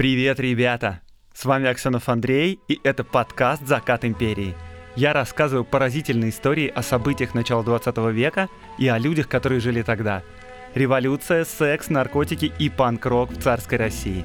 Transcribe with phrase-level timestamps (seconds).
[0.00, 1.02] Привет, ребята!
[1.34, 4.54] С вами Аксенов Андрей, и это подкаст «Закат империи».
[4.96, 10.22] Я рассказываю поразительные истории о событиях начала 20 века и о людях, которые жили тогда.
[10.74, 14.24] Революция, секс, наркотики и панк-рок в царской России.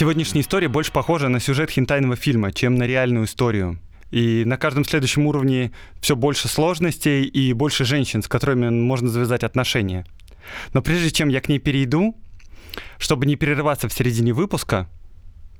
[0.00, 3.78] Сегодняшняя история больше похожа на сюжет хентайного фильма, чем на реальную историю.
[4.10, 9.44] И на каждом следующем уровне все больше сложностей и больше женщин, с которыми можно завязать
[9.44, 10.06] отношения.
[10.72, 12.16] Но прежде чем я к ней перейду,
[12.96, 14.88] чтобы не перерываться в середине выпуска,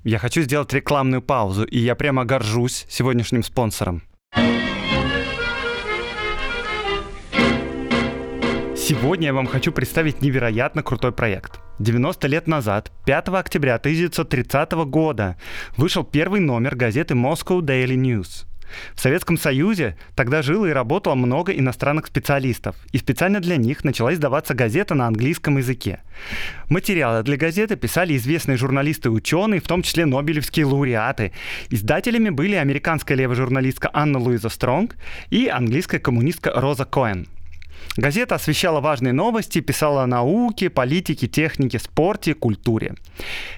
[0.05, 4.05] я хочу сделать рекламную паузу, и я прямо горжусь сегодняшним спонсором.
[8.81, 11.61] Сегодня я вам хочу представить невероятно крутой проект.
[11.81, 15.37] 90 лет назад, 5 октября 1930 года,
[15.77, 18.47] вышел первый номер газеты Moscow Daily News.
[18.95, 24.15] В Советском Союзе тогда жило и работало много иностранных специалистов, и специально для них начала
[24.15, 26.01] издаваться газета на английском языке.
[26.71, 31.33] Материалы для газеты писали известные журналисты и ученые, в том числе нобелевские лауреаты.
[31.69, 34.97] Издателями были американская левая журналистка Анна Луиза Стронг
[35.29, 37.29] и английская коммунистка Роза Коэн.
[37.97, 42.95] Газета освещала важные новости, писала о науке, политике, технике, спорте, культуре.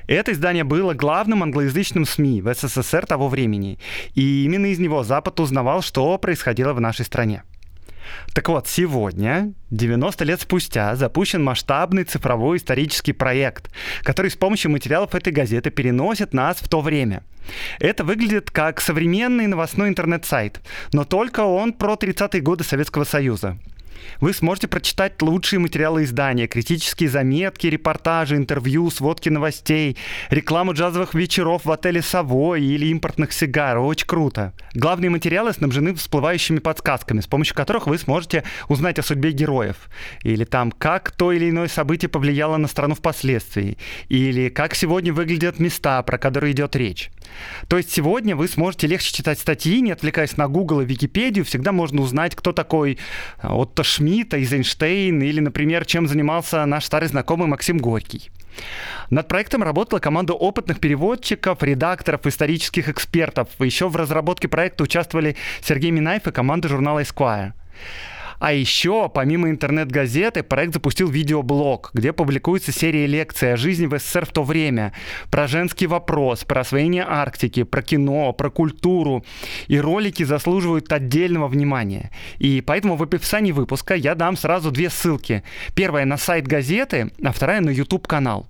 [0.06, 3.78] Это издание было главным англоязычным СМИ в СССР того времени,
[4.14, 7.42] и именно из него Запад узнавал, что происходило в нашей стране.
[8.34, 13.70] Так вот, сегодня, 90 лет спустя, запущен масштабный цифровой исторический проект,
[14.02, 17.22] который с помощью материалов этой газеты переносит нас в то время.
[17.78, 20.60] Это выглядит как современный новостной интернет-сайт,
[20.92, 23.58] но только он про 30-е годы Советского Союза.
[24.20, 29.96] Вы сможете прочитать лучшие материалы издания, критические заметки, репортажи, интервью, сводки новостей,
[30.30, 33.78] рекламу джазовых вечеров в отеле «Совой» или импортных сигар.
[33.78, 34.52] Очень круто.
[34.74, 39.76] Главные материалы снабжены всплывающими подсказками, с помощью которых вы сможете узнать о судьбе героев.
[40.22, 43.78] Или там, как то или иное событие повлияло на страну впоследствии.
[44.08, 47.10] Или как сегодня выглядят места, про которые идет речь.
[47.68, 51.44] То есть сегодня вы сможете легче читать статьи, не отвлекаясь на Google и Википедию.
[51.44, 52.98] Всегда можно узнать, кто такой
[53.38, 58.30] а, Отто Шмидт, Эйзенштейн или, например, чем занимался наш старый знакомый Максим Горький.
[59.10, 63.48] Над проектом работала команда опытных переводчиков, редакторов, исторических экспертов.
[63.58, 67.52] Еще в разработке проекта участвовали Сергей Минаев и команда журнала Esquire.
[68.42, 74.26] А еще, помимо интернет-газеты, проект запустил видеоблог, где публикуется серия лекций о жизни в СССР
[74.26, 74.92] в то время,
[75.30, 79.24] про женский вопрос, про освоение Арктики, про кино, про культуру.
[79.68, 82.10] И ролики заслуживают отдельного внимания.
[82.40, 85.44] И поэтому в описании выпуска я дам сразу две ссылки.
[85.76, 88.48] Первая на сайт газеты, а вторая на YouTube-канал.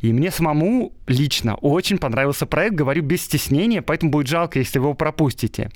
[0.00, 4.86] И мне самому лично очень понравился проект, говорю без стеснения, поэтому будет жалко, если вы
[4.86, 5.70] его пропустите.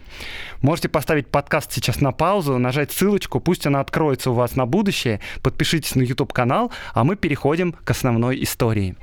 [0.62, 5.20] Можете поставить подкаст сейчас на паузу, нажать ссылочку, пусть она откроется у вас на будущее,
[5.42, 8.97] подпишитесь на YouTube-канал, а мы переходим к основной истории.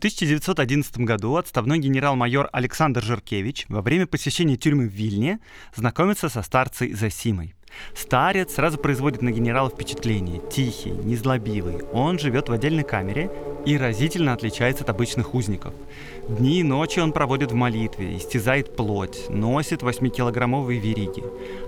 [0.00, 5.40] 1911 году отставной генерал-майор Александр Жиркевич во время посещения тюрьмы в Вильне
[5.76, 7.54] знакомится со старцей Засимой.
[7.94, 10.40] Старец сразу производит на генерала впечатление.
[10.50, 11.82] Тихий, незлобивый.
[11.92, 13.30] Он живет в отдельной камере
[13.66, 15.74] и разительно отличается от обычных узников.
[16.28, 21.22] Дни и ночи он проводит в молитве, истязает плоть, носит 8-килограммовые вериги.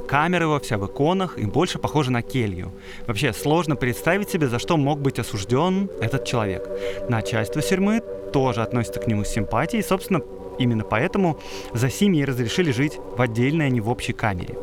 [0.08, 2.72] Камера его вся в иконах и больше похожа на келью.
[3.06, 6.68] Вообще сложно представить себе, за что мог быть осужден этот человек.
[7.08, 8.02] Начальство тюрьмы
[8.32, 9.82] тоже относится к нему с симпатией.
[9.82, 10.20] Собственно,
[10.58, 11.38] именно поэтому
[11.72, 14.56] за семьей разрешили жить в отдельной, а не в общей камере.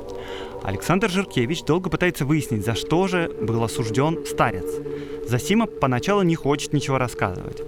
[0.63, 4.65] Александр Жиркевич долго пытается выяснить, за что же был осужден старец.
[5.29, 7.61] Засима поначалу не хочет ничего рассказывать.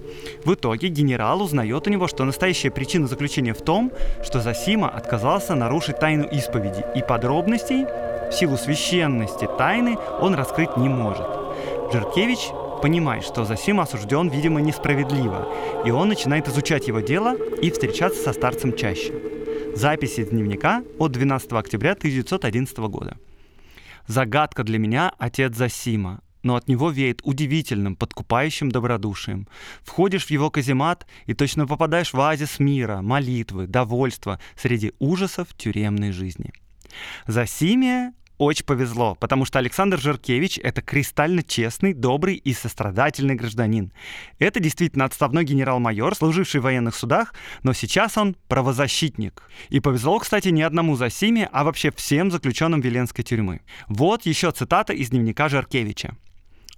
[0.43, 3.91] В итоге генерал узнает у него, что настоящая причина заключения в том,
[4.23, 7.85] что Засима отказался нарушить тайну исповеди, и подробностей
[8.29, 11.27] в силу священности тайны он раскрыть не может.
[11.93, 12.49] Жиркевич
[12.81, 15.47] понимает, что Засим осужден, видимо, несправедливо,
[15.85, 19.13] и он начинает изучать его дело и встречаться со старцем чаще.
[19.75, 23.17] Записи дневника от 12 октября 1911 года.
[24.07, 29.47] Загадка для меня отец Засима, но от него веет удивительным, подкупающим добродушием.
[29.83, 36.11] Входишь в его каземат и точно попадаешь в оазис мира, молитвы, довольства среди ужасов тюремной
[36.11, 36.51] жизни.
[37.27, 43.93] Засимия очень повезло, потому что Александр Жиркевич— это кристально честный, добрый и сострадательный гражданин.
[44.39, 49.43] Это действительно отставной генерал-майор, служивший в военных судах, но сейчас он правозащитник.
[49.69, 53.61] И повезло, кстати, не одному Засиме, а вообще всем заключенным Веленской тюрьмы.
[53.87, 56.17] Вот еще цитата из дневника Жиркевича.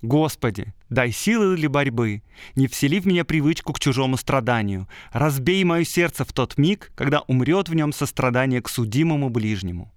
[0.03, 2.23] Господи, дай силы для борьбы,
[2.55, 7.21] не всели в меня привычку к чужому страданию, разбей мое сердце в тот миг, когда
[7.21, 9.93] умрет в нем сострадание к судимому ближнему.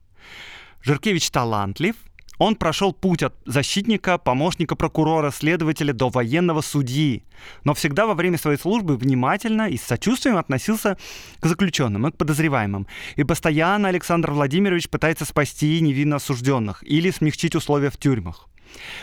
[0.80, 1.96] Жиркевич талантлив,
[2.38, 7.24] он прошел путь от защитника, помощника прокурора, следователя до военного судьи,
[7.64, 10.98] но всегда во время своей службы внимательно и с сочувствием относился
[11.40, 12.86] к заключенным и к подозреваемым.
[13.16, 18.48] И постоянно Александр Владимирович пытается спасти невинно осужденных или смягчить условия в тюрьмах.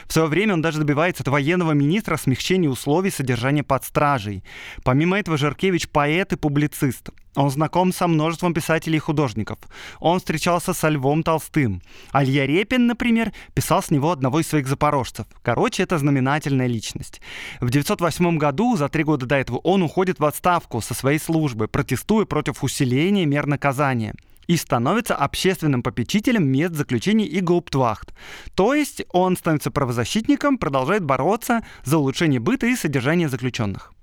[0.07, 4.43] В свое время он даже добивается от военного министра смягчения условий содержания под стражей.
[4.83, 7.09] Помимо этого, Жаркевич поэт и публицист.
[7.35, 9.57] Он знаком со множеством писателей и художников.
[9.99, 11.81] Он встречался со Львом Толстым.
[12.11, 15.25] Алья Репин, например, писал с него одного из своих запорожцев.
[15.41, 17.21] Короче, это знаменательная личность.
[17.59, 21.67] В 908 году, за три года до этого, он уходит в отставку со своей службы,
[21.67, 24.13] протестуя против усиления мер наказания
[24.47, 28.13] и становится общественным попечителем мест заключений и гауптвахт.
[28.55, 33.93] То есть он становится правозащитником, продолжает бороться за улучшение быта и содержания заключенных.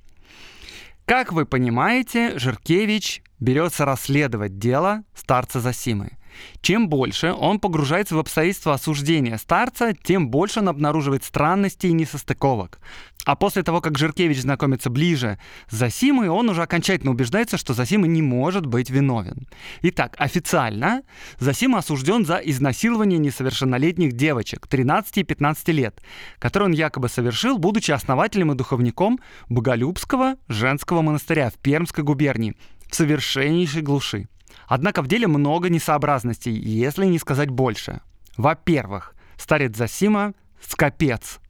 [1.04, 6.12] Как вы понимаете, Жиркевич берется расследовать дело старца Засимы.
[6.60, 12.78] Чем больше он погружается в обстоятельства осуждения старца, тем больше он обнаруживает странностей и несостыковок.
[13.26, 15.38] А после того, как Жиркевич знакомится ближе
[15.68, 19.46] с Засимой, он уже окончательно убеждается, что Засима не может быть виновен.
[19.82, 21.02] Итак, официально
[21.38, 26.00] Засима осужден за изнасилование несовершеннолетних девочек 13 и 15 лет,
[26.38, 32.56] которые он якобы совершил, будучи основателем и духовником Боголюбского женского монастыря в Пермской губернии
[32.90, 34.28] в совершеннейшей глуши.
[34.70, 38.02] Однако в деле много несообразностей, если не сказать больше.
[38.36, 41.40] Во-первых, старец Засима— скопец.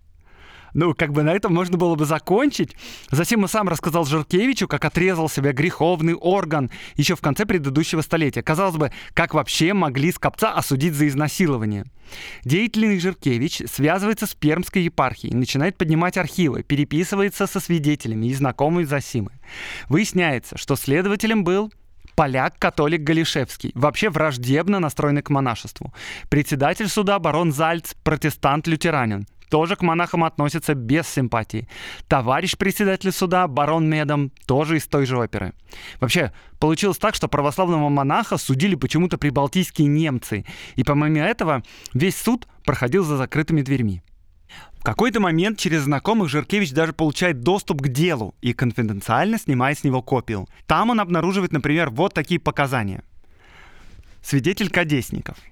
[0.73, 2.75] Ну, как бы на этом можно было бы закончить.
[3.11, 8.43] Засима сам рассказал Жиркевичу, как отрезал себе греховный орган еще в конце предыдущего столетия.
[8.43, 11.85] Казалось бы, как вообще могли скопца осудить за изнасилование?
[12.45, 19.33] Деятельный Жиркевич связывается с Пермской епархией, начинает поднимать архивы, переписывается со свидетелями и знакомыми Засимы.
[19.91, 21.71] Выясняется, что следователем был
[22.15, 25.93] поляк-католик Галишевский, вообще враждебно настроенный к монашеству.
[26.29, 31.69] Председатель суда барон Зальц, протестант-лютеранин, тоже к монахам относится без симпатии.
[32.09, 35.53] Товарищ председатель суда, барон Медом, тоже из той же оперы.
[36.01, 40.47] Вообще, получилось так, что православного монаха судили почему-то прибалтийские немцы.
[40.77, 41.63] И помимо этого,
[41.93, 44.03] весь суд проходил за закрытыми дверьми.
[44.81, 49.85] В какой-то момент через знакомых Жиркевич даже получает доступ к делу и конфиденциально снимает с
[49.85, 50.49] него копию.
[50.67, 53.05] Там он обнаруживает, например, вот такие показания.
[54.23, 55.37] Свидетель Кадесников–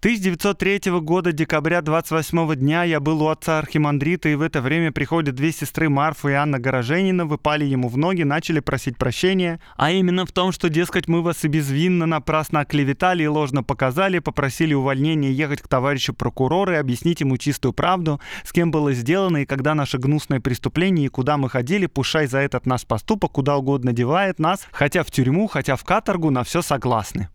[0.00, 5.34] 1903 года, декабря 28 дня, я был у отца Архимандрита, и в это время приходят
[5.34, 10.24] две сестры Марфа и Анна Гороженина, выпали ему в ноги, начали просить прощения, а именно
[10.24, 15.32] в том, что, дескать, мы вас и безвинно напрасно оклеветали и ложно показали, попросили увольнения
[15.32, 19.74] ехать к товарищу прокурору и объяснить ему чистую правду, с кем было сделано и когда
[19.74, 24.38] наше гнусное преступление и куда мы ходили, пушай за этот наш поступок куда угодно девает
[24.38, 27.30] нас, хотя в тюрьму, хотя в каторгу, на все согласны.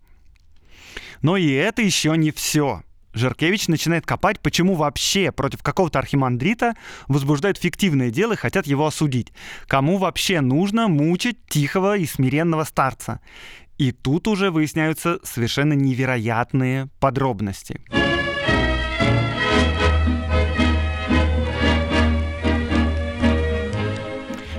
[1.22, 2.84] Но и это еще не все.
[3.14, 6.74] Жиркевич начинает копать, почему вообще против какого-то архимандрита
[7.08, 9.32] возбуждают фиктивное дело и хотят его осудить.
[9.68, 13.20] Кому вообще нужно мучить тихого и смиренного старца?
[13.78, 17.82] И тут уже выясняются совершенно невероятные подробности.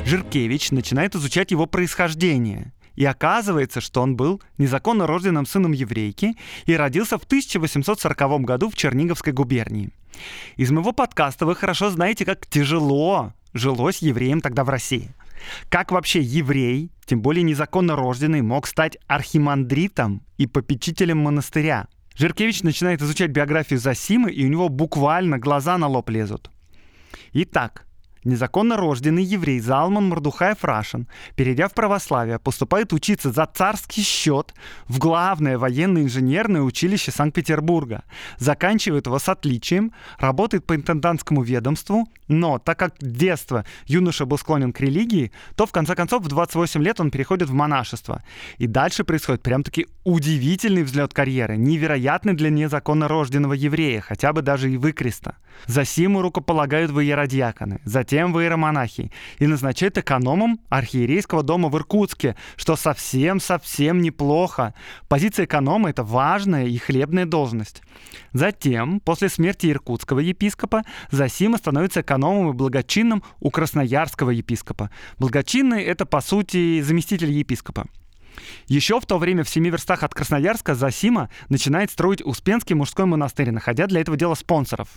[0.04, 6.36] Жиркевич начинает изучать его происхождение– и оказывается, что он был незаконно рожденным сыном еврейки
[6.66, 9.90] и родился в 1840 году в Черниговской губернии.
[10.56, 15.10] Из моего подкаста вы хорошо знаете, как тяжело жилось евреям тогда в России.
[15.68, 21.88] Как вообще еврей, тем более незаконно рожденный, мог стать архимандритом и попечителем монастыря?
[22.16, 26.50] Жиркевич начинает изучать биографию Засимы, и у него буквально глаза на лоб лезут.
[27.32, 27.83] Итак,
[28.24, 34.54] Незаконно рожденный еврей Залман Мордухаев Рашин, перейдя в православие, поступает учиться за царский счет
[34.88, 38.04] в главное военно-инженерное училище Санкт-Петербурга.
[38.38, 44.72] Заканчивает его с отличием, работает по интендантскому ведомству, но так как детство юноша был склонен
[44.72, 48.22] к религии, то в конце концов в 28 лет он переходит в монашество.
[48.56, 54.70] И дальше происходит прям-таки удивительный взлет карьеры, невероятный для незаконно рожденного еврея, хотя бы даже
[54.70, 55.36] и выкреста.
[55.66, 61.76] За Симу рукополагают в иеродьяконы, затем затем в иеромонахи и назначает экономом архиерейского дома в
[61.76, 64.72] Иркутске, что совсем-совсем неплохо.
[65.08, 67.82] Позиция эконома— это важная и хлебная должность.
[68.32, 74.90] Затем, после смерти иркутского епископа, Засима становится экономом и благочинным у красноярского епископа.
[75.18, 77.86] Благочинный— это, по сути, заместитель епископа.
[78.66, 83.50] Еще в то время в семи верстах от Красноярска Засима начинает строить Успенский мужской монастырь,
[83.50, 84.88] находя для этого дела спонсоров.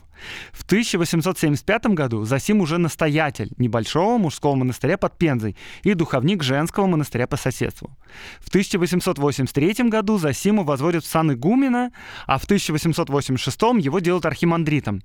[0.52, 7.28] В 1875 году Засим уже настоятель небольшого мужского монастыря под Пензой и духовник женского монастыря
[7.28, 7.92] по соседству.
[8.40, 11.92] В 1883 году Засиму возводят в сан игумена,
[12.26, 15.02] а в 1886 его делают архимандритом.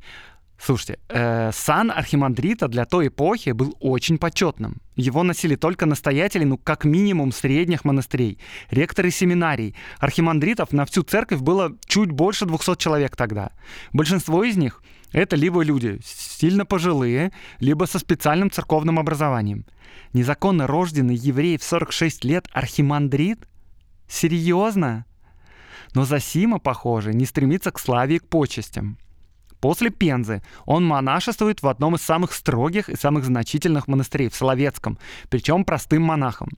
[0.64, 4.80] Слушайте, э, сан архимандрита для той эпохи был очень почетным.
[4.94, 8.38] Его носили только настоятели, ну, как минимум, средних монастырей,
[8.70, 9.74] ректоры семинарий.
[9.98, 13.50] Архимандритов на всю церковь было чуть больше 200 человек тогда.
[13.92, 19.64] Большинство из них— это либо люди сильно пожилые, либо со специальным церковным образованием.
[20.12, 23.48] Незаконно рожденный еврей в 46 лет архимандрит?
[24.06, 25.06] Серьезно?
[25.94, 28.96] Но Засима, похоже, не стремится к славе и к почестям.
[29.62, 34.98] После Пензы он монашествует в одном из самых строгих и самых значительных монастырей, в Соловецком,
[35.30, 36.48] причем простым монахом.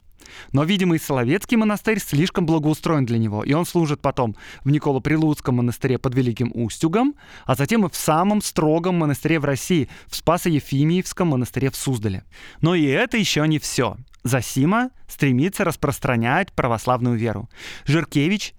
[0.51, 5.57] Но, видимо, и Соловецкий монастырь слишком благоустроен для него, и он служит потом в Николо-Прилуцком
[5.57, 7.13] монастыре под Великим Устюгом,
[7.45, 12.23] а затем и в самом строгом монастыре в России, в Спасо-Ефимиевском монастыре в Суздале.
[12.61, 13.97] Но и это еще не все.
[14.23, 17.51] Засима стремится распространять православную веру.
[17.85, 18.55] Жиркевич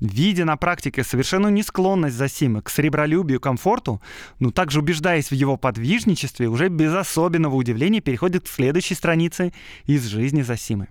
[0.00, 4.00] видя на практике совершенную несклонность Зосимы к сребролюбию, комфорту,
[4.38, 9.52] ну также убеждаясь в его подвижничестве, уже без особенного удивления переходит к следующей странице
[9.84, 10.88] из жизни Зосимы.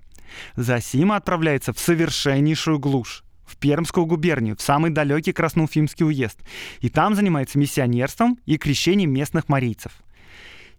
[0.55, 6.39] Зосима отправляется в совершеннейшую глушь, в Пермскую губернию, в самый далекий Красноуфимский уезд,
[6.81, 9.93] и там занимается миссионерством и крещением местных марийцев.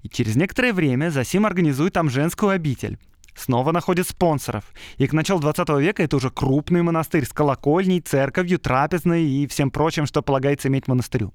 [0.03, 2.99] И через некоторое время Засим организует там женскую обитель,
[3.39, 4.65] снова находит спонсоров.
[4.97, 9.71] И к началу 20 века это уже крупный монастырь с колокольней, церковью, трапезной и всем
[9.71, 11.33] прочим, что полагается иметь монастырю.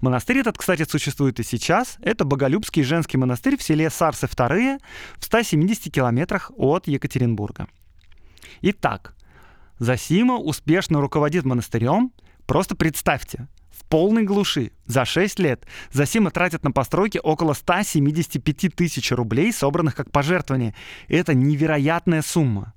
[0.00, 1.96] Монастырь этот, кстати, существует и сейчас.
[2.00, 4.80] Это Боголюбский женский монастырь в селе Сарсы II
[5.18, 7.68] в 170 километрах от Екатеринбурга.
[8.62, 9.14] Итак,
[9.78, 12.12] Засима успешно руководит монастырем.
[12.46, 13.48] Просто представьте,
[13.88, 14.72] полной глуши.
[14.86, 20.74] За 6 лет Засима тратит на постройки около 175 тысяч рублей, собранных как пожертвование.
[21.08, 22.74] Это невероятная сумма.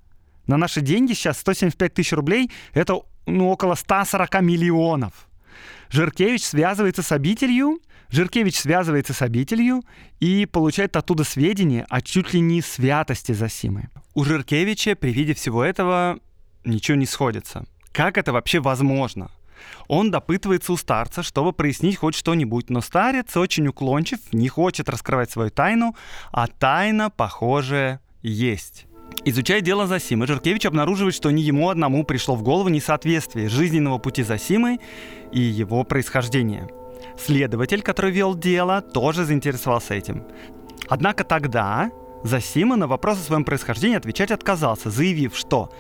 [0.47, 5.27] На наши деньги сейчас 175 тысяч рублей— это ну, около 140 миллионов.
[5.89, 9.83] Жиркевич связывается с обителью, Жиркевич связывается с обителью
[10.19, 13.89] и получает оттуда сведения о чуть ли не святости Засимы.
[14.15, 16.19] У Жиркевича при виде всего этого
[16.63, 17.65] ничего не сходится.
[17.91, 19.29] Как это вообще возможно?
[19.87, 25.31] Он допытывается у старца, чтобы прояснить хоть что-нибудь, но старец очень уклончив, не хочет раскрывать
[25.31, 25.95] свою тайну,
[26.31, 28.85] а тайна, похоже, есть.
[29.25, 34.23] Изучая дело Засимы, Жиркевич обнаруживает, что не ему одному пришло в голову несоответствие жизненного пути
[34.23, 34.79] Засимы
[35.31, 36.69] и его происхождения.
[37.17, 40.23] Следователь, который вел дело, тоже заинтересовался этим.
[40.87, 41.91] Однако тогда
[42.23, 45.71] Засима на вопрос о своем происхождении отвечать отказался, заявив, что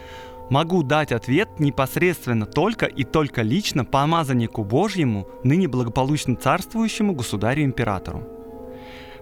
[0.49, 8.27] могу дать ответ непосредственно только и только лично помазаннику Божьему, ныне благополучно царствующему государю-императору.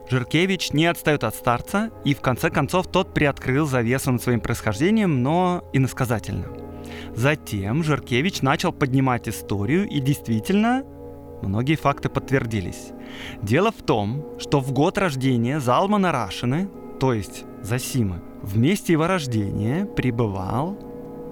[0.10, 5.22] Жиркевич не отстает от старца, и в конце концов тот приоткрыл завесу над своим происхождением,
[5.22, 6.46] но иносказательно.
[7.14, 10.84] Затем Жиркевич начал поднимать историю, и действительно,
[11.42, 12.92] многие факты подтвердились.
[13.42, 16.70] Дело в том, что в год рождения Залмана Рашины,
[17.00, 20.78] то есть Засимы, в месте его рождения пребывал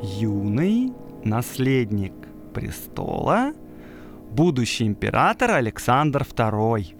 [0.06, 0.94] юный
[1.24, 2.14] наследник
[2.54, 3.54] престола,
[4.32, 6.96] будущий император Александр II.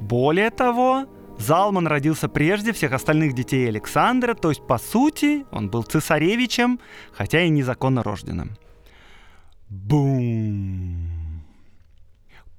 [0.00, 1.06] Более того,
[1.38, 6.80] Залман родился прежде всех остальных детей Александра, то есть, по сути, он был цесаревичем,
[7.12, 8.56] хотя и незаконно рожденным.
[9.68, 11.09] Бум!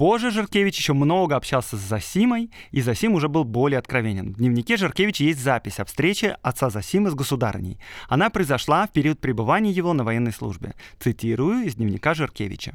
[0.01, 4.34] Позже Жиркевич еще много общался с Засимой, и Засим уже был более откровенен.
[4.34, 7.77] В дневнике Жиркевича есть запись о встрече отца Засимы с государыней.
[8.10, 10.74] Она произошла в период пребывания его на военной службе.
[11.00, 12.74] Цитирую из дневника Жиркевича.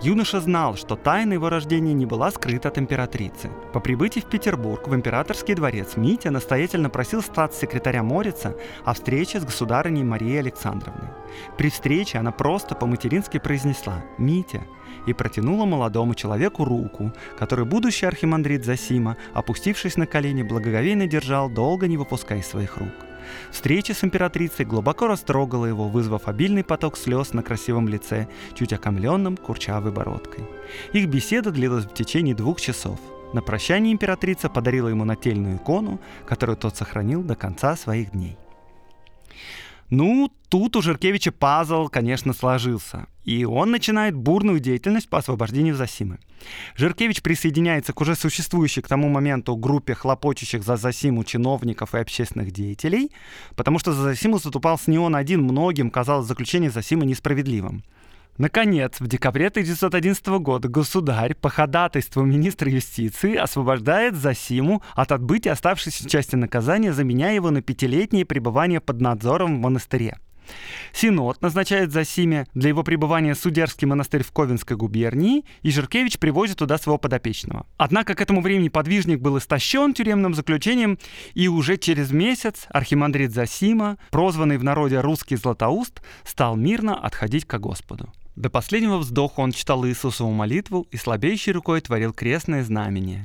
[0.00, 3.50] Юноша знал, что тайна его рождения не была скрыта от императрицы.
[3.74, 9.44] По прибытии в Петербург в императорский дворец Митя настоятельно просил статс-секретаря Морица о встрече с
[9.44, 11.10] государыней Марией Александровной.
[11.58, 14.62] При встрече она просто по-матерински произнесла «Митя»
[15.10, 21.86] и протянула молодому человеку руку, который будущий архимандрит Засима, опустившись на колени, благоговейно держал, долго
[21.88, 22.92] не выпуская своих рук.
[23.50, 29.36] Встреча с императрицей глубоко растрогала его, вызвав обильный поток слез на красивом лице, чуть окомленном
[29.36, 30.44] курчавой бородкой.
[30.92, 32.98] Их беседа длилась в течение двух часов.
[33.34, 38.38] На прощание императрица подарила ему нательную икону, которую тот сохранил до конца своих дней.
[39.90, 43.06] Ну, тут у Жиркевича пазл, конечно, сложился.
[43.24, 46.18] И он начинает бурную деятельность по освобождению Засимы.
[46.76, 52.52] Жиркевич присоединяется к уже существующей к тому моменту группе хлопочущих за Засиму чиновников и общественных
[52.52, 53.10] деятелей,
[53.56, 57.82] потому что за Засиму затупал с не он один, многим казалось заключение Засимы несправедливым.
[58.38, 66.08] Наконец, в декабре 1911 года государь по ходатайству министра юстиции освобождает Засиму от отбытия оставшейся
[66.08, 70.18] части наказания, заменяя его на пятилетнее пребывание под надзором в монастыре.
[70.92, 76.78] Синод назначает Засиме для его пребывания судерский монастырь в Ковенской губернии, и Жиркевич привозит туда
[76.78, 77.66] своего подопечного.
[77.76, 80.96] Однако к этому времени подвижник был истощен тюремным заключением,
[81.34, 87.58] и уже через месяц архимандрит Засима, прозванный в народе русский Златоуст, стал мирно отходить к
[87.58, 88.12] Господу.
[88.38, 93.24] До последнего вздоха он читал Иисусову молитву и слабеющей рукой творил крестное знамение.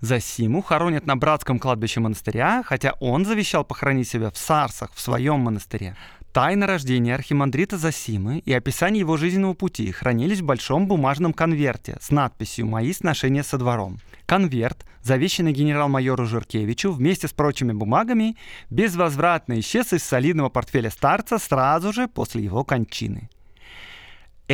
[0.00, 5.38] Засиму хоронят на братском кладбище монастыря, хотя он завещал похоронить себя в Сарсах, в своем
[5.38, 5.96] монастыре.
[6.32, 12.10] Тайна рождения архимандрита Засимы и описание его жизненного пути хранились в большом бумажном конверте с
[12.10, 14.00] надписью «Мои сношения со двором».
[14.26, 18.36] Конверт, завещанный генерал-майору Жиркевичу вместе с прочими бумагами,
[18.70, 23.30] безвозвратно исчез из солидного портфеля старца сразу же после его кончины.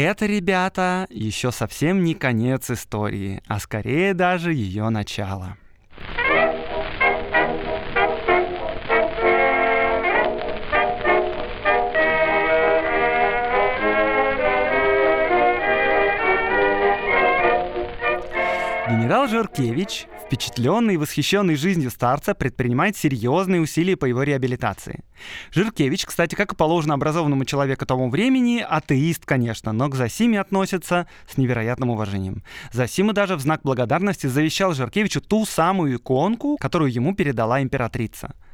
[0.01, 5.57] Это, ребята, еще совсем не конец истории, а скорее даже ее начало.
[18.89, 25.03] Генерал Жиркевич Впечатленный и восхищенный жизнью старца предпринимает серьезные усилия по его реабилитации.
[25.53, 31.09] Жиркевич, кстати, как и положено образованному человеку тому времени, атеист, конечно, но к Засиме относится
[31.27, 32.43] с невероятным уважением.
[32.73, 38.35] Засима даже в знак благодарности завещал Жиркевичу ту самую иконку, которую ему передала императрица–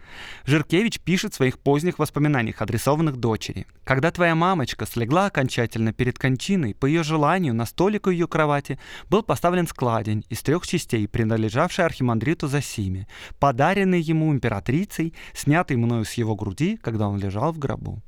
[0.44, 3.66] Жиркевич пишет в своих поздних воспоминаниях, адресованных дочери.
[3.84, 8.78] «Когда твоя мамочка слегла окончательно перед кончиной, по ее желанию на столик у ее кровати
[9.08, 13.06] был поставлен складень из трех частей, принадлежавший архимандриту Засиме,
[13.38, 18.02] подаренный ему императрицей, снятый мною с его груди, когда он лежал в гробу.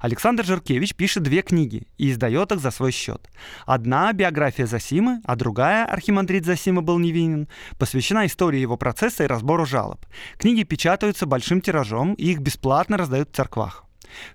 [0.00, 3.28] Александр Жиркевич пишет две книги и издает их за свой счет.
[3.66, 9.66] Одна— биография Засимы, а другая «Архимандрит Засима был невинен» посвящена истории его процесса и разбору
[9.66, 10.04] жалоб.
[10.38, 13.84] Книги печатаются большим тиражом и их бесплатно раздают в церквах.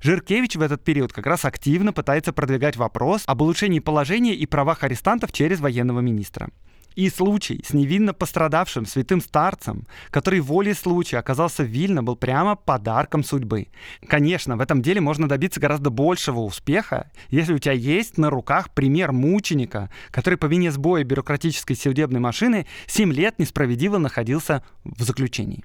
[0.01, 4.83] Жиркевич в этот период как раз активно пытается продвигать вопрос об улучшении положения и правах
[4.83, 6.49] арестантов через военного министра.
[6.97, 12.55] И случай с невинно пострадавшим святым старцем, который волей случая оказался в Вильно, был прямо
[12.55, 13.67] подарком судьбы.
[14.07, 18.71] Конечно, в этом деле можно добиться гораздо большего успеха, если у тебя есть на руках
[18.71, 25.63] пример мученика, который по вине сбоя бюрократической судебной машины 7 лет несправедливо находился в заключении.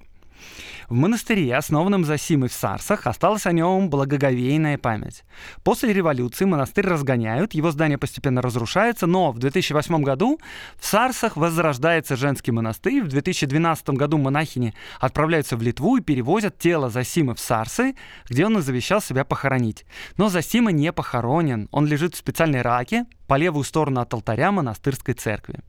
[0.89, 5.23] В монастыре, основанном Засимой в Сарсах, осталась о нем благоговейная память.
[5.63, 10.39] После революции монастырь разгоняют, его здание постепенно разрушается, но в 2008 году
[10.77, 13.01] в Сарсах возрождается женский монастырь.
[13.03, 17.95] В 2012 году монахини отправляются в Литву и перевозят тело Засимы в Сарсы,
[18.29, 19.85] где он и завещал себя похоронить.
[20.17, 25.13] Но Засима не похоронен, он лежит в специальной раке, по левую сторону от алтаря монастырской
[25.13, 25.59] церкви.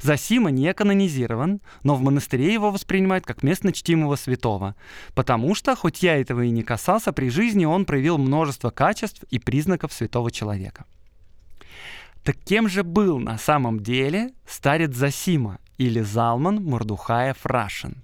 [0.00, 4.65] Засима не канонизирован, но в монастыре его воспринимают как местно чтимого святого,
[5.14, 9.38] потому что, хоть я этого и не касался, при жизни он проявил множество качеств и
[9.38, 10.84] признаков святого человека.
[12.22, 18.02] Так кем же был на самом деле старец Засима или Залман Мурдухаев Рашин?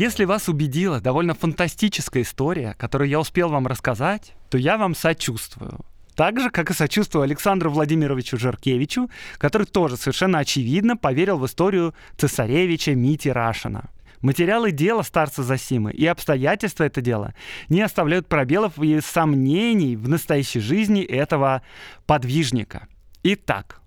[0.00, 5.80] Если вас убедила довольно фантастическая история, которую я успел вам рассказать, то я вам сочувствую.
[6.14, 11.94] Так же, как и сочувствую Александру Владимировичу Жаркевичу, который тоже совершенно очевидно поверил в историю
[12.16, 13.90] цесаревича Мити Рашина.
[14.22, 17.34] Материалы дела старца Засимы и обстоятельства это дела
[17.68, 21.60] не оставляют пробелов и сомнений в настоящей жизни этого
[22.06, 22.88] подвижника.
[23.22, 23.79] Итак,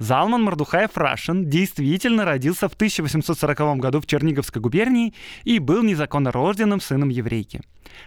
[0.00, 5.12] Залман Мордухаев Рашин действительно родился в 1840 году в Черниговской губернии
[5.44, 7.60] и был незаконно рожденным сыном еврейки.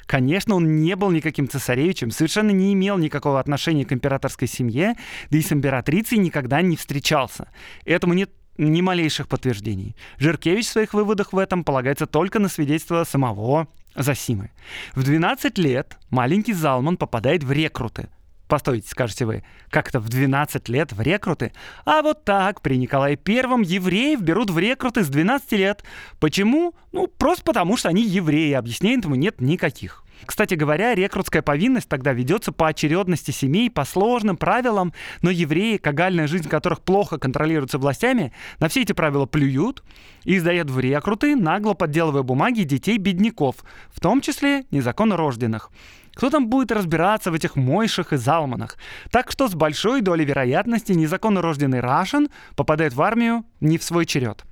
[0.08, 4.96] Конечно, он не был никаким цесаревичем, совершенно не имел никакого отношения к императорской семье,
[5.30, 7.50] да и с императрицей никогда не встречался.
[7.86, 9.96] Этому нет ни малейших подтверждений.
[10.18, 14.50] Жиркевич в своих выводах в этом полагается только на свидетельство самого Засимы.
[14.96, 18.10] В 12 лет маленький Залман попадает в рекруты,
[18.48, 21.54] Постойте, скажете вы, как-то в 12 лет в рекруты?
[21.86, 25.84] А вот так, при Николае Первом евреев берут в рекруты с 12 лет.
[26.20, 26.76] Почему?
[26.92, 30.04] Ну, просто потому, что они евреи, объяснений этому нет никаких.
[30.26, 36.28] Кстати говоря, рекрутская повинность тогда ведется по очередности семей, по сложным правилам, но евреи, кагальная
[36.28, 39.84] жизнь которых плохо контролируется властями, на все эти правила плюют
[40.24, 43.58] и издают в рекруты, нагло подделывая бумаги детей бедняков,
[43.90, 45.72] в том числе незаконно рожденных.
[46.16, 48.78] Кто там будет разбираться в этих мойшах и залманах?
[49.12, 54.06] Так что с большой долей вероятности незаконно рожденный Рашен попадает в армию не в свой
[54.06, 54.44] черед.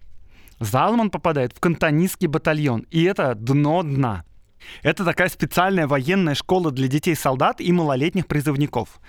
[0.60, 4.24] Залман попадает в кантонистский батальон, и это дно дна.
[4.84, 9.00] Это такая специальная военная школа для детей-солдат и малолетних призывников.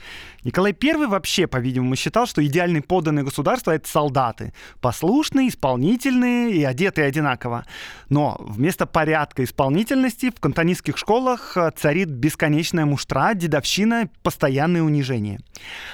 [0.45, 4.53] Николай I вообще, по-видимому, считал, что идеальные подданные государства— это солдаты.
[4.81, 7.65] Послушные, исполнительные и одетые одинаково.
[8.09, 15.41] Но вместо порядка исполнительности в кантонистских школах э, царит бесконечная муштра, дедовщина, постоянное унижение.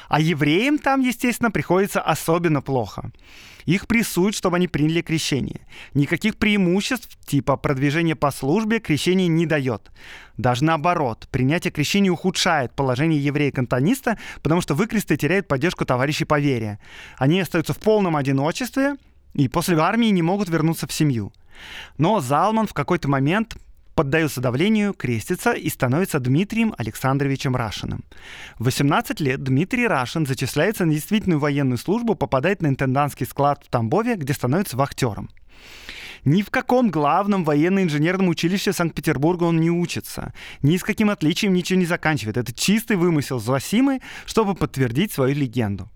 [0.09, 3.11] А евреям там, естественно, приходится особенно плохо.
[3.69, 5.61] Их прессуют, чтобы они приняли крещение.
[5.93, 9.93] Никаких преимуществ, типа продвижения по службе, крещение не дает.
[10.39, 16.79] Даже наоборот, принятие крещения ухудшает положение еврея-кантониста, потому что выкресты теряют поддержку товарищей по вере.
[17.19, 18.97] Они остаются в полном одиночестве
[19.35, 21.35] и после армии не могут вернуться в семью.
[21.99, 23.59] Но Залман в какой-то момент
[23.99, 28.05] поддается давлению, крестится и становится Дмитрием Александровичем Рашиным.
[28.57, 33.69] В 18 лет Дмитрий Рашин зачисляется на действительную военную службу, попадает на интендантский склад в
[33.69, 35.31] Тамбове, где становится вахтером.
[36.25, 40.33] Ни в каком главном военно-инженерном училище Санкт-Петербурга он не учится.
[40.63, 42.37] Ни с каким отличием ничего не заканчивает.
[42.37, 45.91] Это чистый вымысел Зосимы, чтобы подтвердить свою легенду.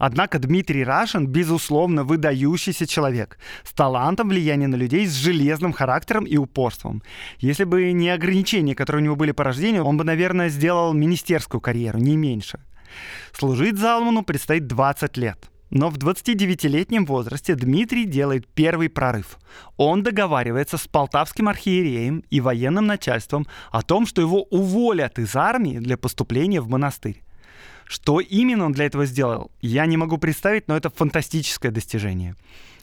[0.00, 6.38] Однако Дмитрий Рашин, безусловно, выдающийся человек, с талантом влияния на людей, с железным характером и
[6.38, 7.02] упорством.
[7.38, 11.60] Если бы не ограничения, которые у него были по рождению, он бы, наверное, сделал министерскую
[11.60, 12.60] карьеру, не меньше.
[13.32, 15.50] Служить Залману предстоит 20 лет.
[15.68, 19.38] Но в 29-летнем возрасте Дмитрий делает первый прорыв.
[19.76, 25.78] Он договаривается с полтавским архиереем и военным начальством о том, что его уволят из армии
[25.78, 27.22] для поступления в монастырь.
[27.90, 32.36] Что именно он для этого сделал, я не могу представить, но это фантастическое достижение.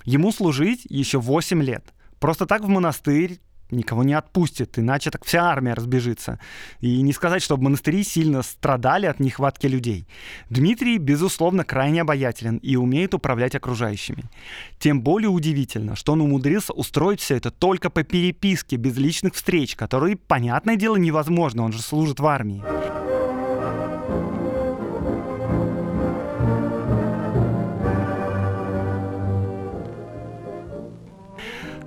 [0.04, 1.94] Ему служить еще 8 лет.
[2.20, 3.40] Просто так в монастырь
[3.72, 6.42] никого не отпустит, иначе так вся армия разбежится.
[6.82, 10.10] И не сказать, чтобы монастыри сильно страдали от нехватки людей.
[10.50, 14.26] Дмитрий, безусловно, крайне обаятелен и умеет управлять окружающими.
[14.78, 19.78] Тем более удивительно, что он умудрился устроить все это только по переписке, без личных встреч,
[19.78, 23.07] которые, понятное дело, невозможно, он же служит в армии.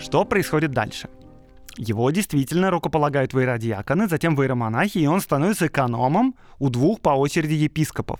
[0.00, 1.10] Что происходит дальше?
[1.76, 7.10] Его действительно рукополагают в иеродиаконы, затем в иеромонахи, и он становится экономом у двух по
[7.10, 8.18] очереди епископов.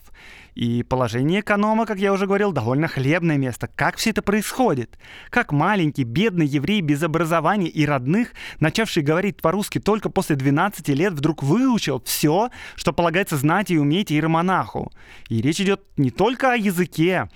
[0.55, 3.67] И положение эконома, как я уже говорил, довольно хлебное место.
[3.67, 4.99] Как все это происходит?
[5.31, 11.15] Как маленький, бедный еврей без образования и родных, начавший говорить по-русски только после 12 лет,
[11.15, 14.93] вдруг выучил все, что полагается знать и уметь иеромонаху.
[15.29, 17.29] И речь идет не только о языке,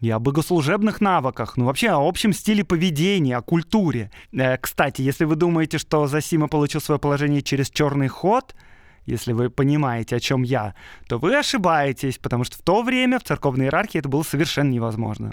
[0.00, 4.10] и о богослужебных навыках, ну вообще о общем стиле поведения, о культуре.
[4.32, 8.54] Э, кстати, если вы думаете, что Засима получил свое положение через черный ход,
[9.06, 10.74] если вы понимаете, о чем я,
[11.08, 15.32] то вы ошибаетесь, потому что в то время в церковной иерархии это было совершенно невозможно.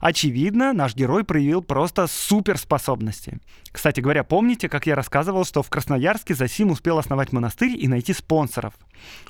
[0.00, 3.38] Очевидно, наш герой проявил просто суперспособности.
[3.72, 8.12] Кстати говоря, помните, как я рассказывал, что в Красноярске Засим успел основать монастырь и найти
[8.12, 8.74] спонсоров?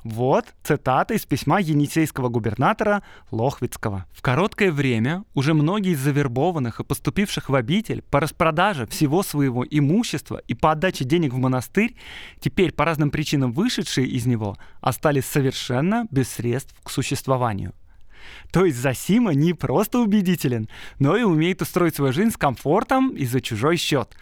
[0.03, 4.05] Вот цитата из письма енисейского губернатора Лохвицкого.
[4.11, 9.65] В короткое время уже многие из завербованных и поступивших в обитель по распродаже всего своего
[9.69, 11.95] имущества и по отдаче денег в монастырь,
[12.39, 17.73] теперь по разным причинам вышедшие из него, остались совершенно без средств к существованию.
[18.51, 23.25] То есть Засима не просто убедителен, но и умеет устроить свою жизнь с комфортом и
[23.25, 24.15] за чужой счет.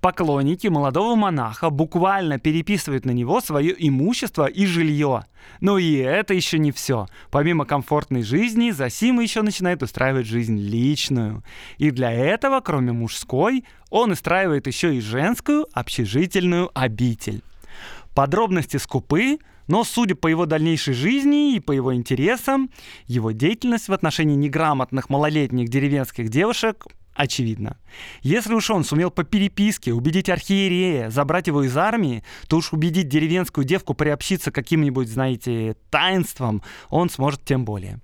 [0.00, 5.24] Поклонники молодого монаха буквально переписывают на него свое имущество и жилье.
[5.60, 7.08] Но и это еще не все.
[7.32, 11.42] Помимо комфортной жизни, Засима еще начинает устраивать жизнь личную.
[11.78, 17.42] И для этого, кроме мужской, он устраивает еще и женскую общежительную обитель.
[18.14, 22.70] Подробности скупы, но судя по его дальнейшей жизни и по его интересам,
[23.06, 27.76] его деятельность в отношении неграмотных малолетних деревенских девушек очевидна.
[28.22, 33.08] Если уж он сумел по переписке убедить архиерея забрать его из армии, то уж убедить
[33.08, 38.00] деревенскую девку приобщиться каким-нибудь, знаете, таинствам он сможет тем более.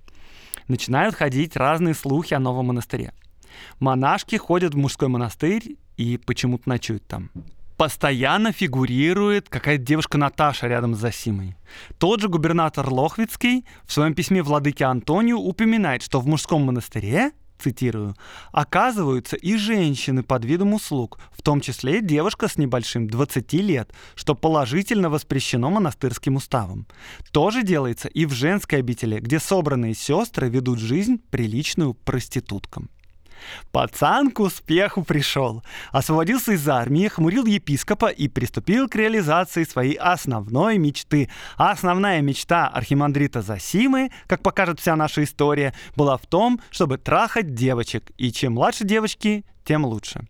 [0.67, 3.13] Начинают ходить разные слухи о новом монастыре.
[3.79, 7.29] Монашки ходят в мужской монастырь и почему-то ночуют там.
[7.77, 11.55] Постоянно фигурирует какая-то девушка Наташа рядом с Засимой.
[11.97, 18.15] Тот же губернатор Лохвицкий в своем письме владыке Антонию упоминает, что в мужском монастыре цитирую,
[18.51, 24.35] оказываются и женщины под видом услуг, в том числе девушка с небольшим 20 лет, что
[24.35, 26.87] положительно воспрещено монастырским уставом.
[27.31, 32.89] То же делается и в женской обители, где собранные сестры ведут жизнь приличную проституткам.
[33.71, 35.63] Пацан к успеху пришел.
[35.91, 41.29] Освободился из армии, хмурил епископа и приступил к реализации своей основной мечты.
[41.57, 47.53] А основная мечта архимандрита Засимы, как покажет вся наша история, была в том, чтобы трахать
[47.53, 48.11] девочек.
[48.17, 50.27] И чем младше девочки, тем лучше.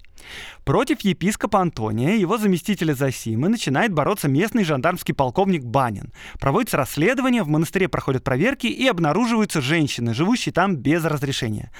[0.63, 6.11] Против епископа Антония, его заместителя Засимы, начинает бороться местный жандармский полковник Банин.
[6.39, 11.71] Проводится расследование, в монастыре проходят проверки и обнаруживаются женщины, живущие там без разрешения.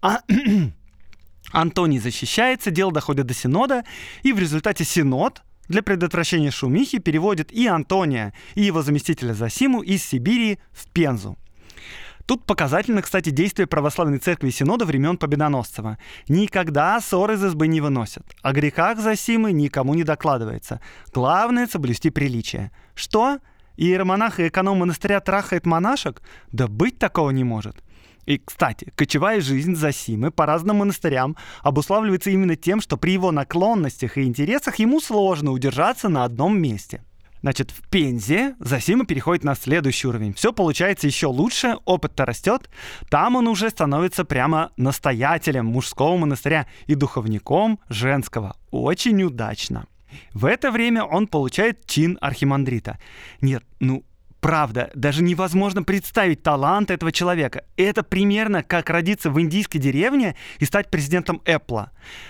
[0.00, 0.20] А
[1.52, 3.84] Антоний защищается, дело доходит до Синода,
[4.22, 10.04] и в результате Синод для предотвращения шумихи переводит и Антония, и его заместителя Засиму из
[10.04, 11.36] Сибири в Пензу.
[12.28, 15.96] Тут показательно, кстати, действие православной церкви Синода времен Победоносцева.
[16.28, 18.22] Никогда ссоры из избы не выносят.
[18.42, 20.82] О грехах Засимы никому не докладывается.
[21.14, 22.70] Главное— соблюсти приличие.
[22.94, 23.38] Что?
[23.78, 26.20] Иеромонах и эконом монастыря трахает монашек?
[26.52, 27.82] Да быть такого не может.
[28.26, 34.18] И, кстати, кочевая жизнь Засимы по разным монастырям обуславливается именно тем, что при его наклонностях
[34.18, 37.02] и интересах ему сложно удержаться на одном месте.
[37.42, 40.34] Значит, в Пензе Засима переходит на следующий уровень.
[40.34, 42.68] Все получается еще лучше, опыт-то растет.
[43.10, 48.56] Там он уже становится прямо настоятелем мужского монастыря и духовником женского.
[48.70, 49.86] Очень удачно.
[50.32, 52.98] В это время он получает чин архимандрита.
[53.40, 54.04] Нет, ну
[54.40, 57.64] правда, даже невозможно представить талант этого человека.
[57.76, 61.88] Это примерно как родиться в индийской деревне и стать президентом Apple.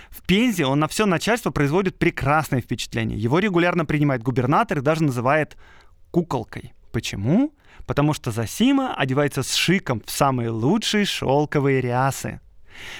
[0.09, 3.17] В Пензе он на все начальство производит прекрасное впечатление.
[3.17, 5.57] Его регулярно принимает губернатор и даже называет
[6.11, 6.73] куколкой.
[6.91, 7.53] Почему?
[7.85, 12.39] Потому что Засима одевается с шиком в самые лучшие шелковые рясы.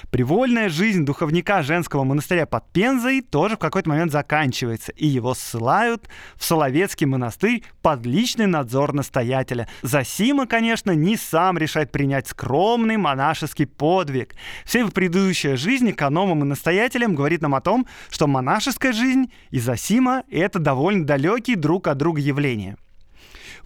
[0.10, 6.08] Привольная жизнь духовника женского монастыря под Пензой тоже в какой-то момент заканчивается, и его ссылают
[6.36, 9.68] в Соловецкий монастырь под личный надзор настоятеля.
[9.82, 14.36] Засима, конечно, не сам решает принять скромный монашеский подвиг.
[14.66, 19.60] Вся его предыдущая жизнь экономом и настоятелем говорит нам о том, что монашеская жизнь и
[19.60, 22.78] Засима— это довольно далекие друг от друга явления.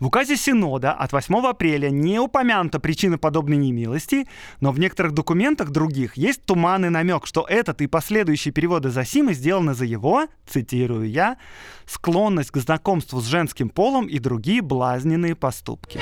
[0.03, 4.27] В указе Синода от 8 апреля не упомянута причина подобной немилости,
[4.59, 9.73] но в некоторых документах других есть туманный намек, что этот и последующие переводы Засимы сделаны
[9.73, 11.37] за его, цитирую я,
[11.85, 16.01] склонность к знакомству с женским полом и другие блазненные поступки.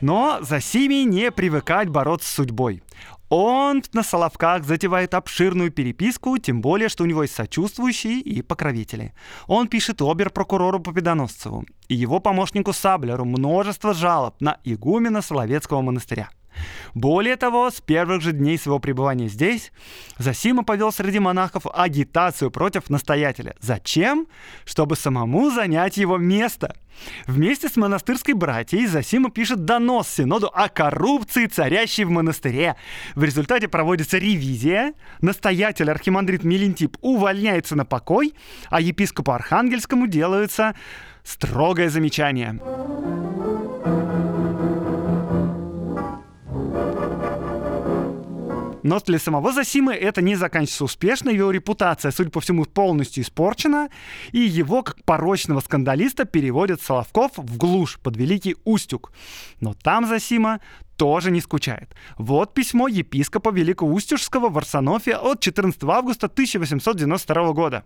[0.00, 2.82] Но за Сими не привыкать бороться с судьбой.
[3.36, 9.12] Он на Соловках затевает обширную переписку, тем более, что у него есть сочувствующие и покровители.
[9.48, 16.30] Он пишет обер-прокурору Победоносцеву и его помощнику Саблеру множество жалоб на игумена Соловецкого монастыря.
[16.94, 19.72] Более того, с первых же дней своего пребывания здесь
[20.18, 23.54] Засима повел среди монахов агитацию против настоятеля.
[23.60, 24.26] Зачем?
[24.64, 26.76] Чтобы самому занять его место.
[27.26, 32.76] Вместе с монастырской братьей Засима пишет донос Синоду о коррупции, царящей в монастыре.
[33.14, 38.34] В результате проводится ревизия, настоятель архимандрит Мелентип увольняется на покой,
[38.70, 40.74] а епископу Архангельскому делается
[41.24, 42.60] строгое замечание.
[48.84, 51.30] Но для самого Засимы это не заканчивается успешно.
[51.30, 53.88] Его репутация, судя по всему, полностью испорчена.
[54.32, 59.10] И его, как порочного скандалиста, переводят Соловков в глушь под Великий Устюг.
[59.60, 60.60] Но там Засима
[60.96, 61.94] тоже не скучает.
[62.18, 67.84] Вот письмо епископа Великоустюжского в Арсенофе от 14 августа 1892 года.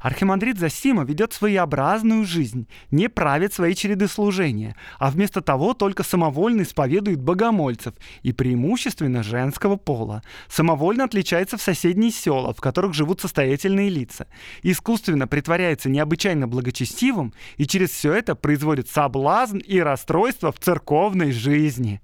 [0.00, 6.62] Архимандрит Засима ведет своеобразную жизнь, не правит свои череды служения, а вместо того только самовольно
[6.62, 10.22] исповедует богомольцев и преимущественно женского пола.
[10.48, 14.26] Самовольно отличается в соседние села, в которых живут состоятельные лица.
[14.62, 22.00] Искусственно притворяется необычайно благочестивым и через все это производит соблазн и расстройство в церковной жизни.